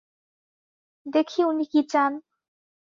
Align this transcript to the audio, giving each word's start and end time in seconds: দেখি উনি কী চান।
দেখি 1.05 1.39
উনি 1.43 1.65
কী 1.65 1.81
চান। 1.89 2.11